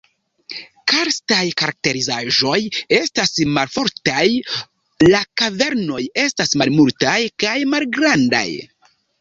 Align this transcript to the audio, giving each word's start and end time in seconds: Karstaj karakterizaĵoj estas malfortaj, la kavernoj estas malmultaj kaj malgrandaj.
Karstaj 0.91 1.43
karakterizaĵoj 1.61 2.55
estas 2.97 3.35
malfortaj, 3.59 4.25
la 5.11 5.21
kavernoj 5.43 6.01
estas 6.25 6.57
malmultaj 6.63 7.17
kaj 7.45 7.57
malgrandaj. 7.77 8.47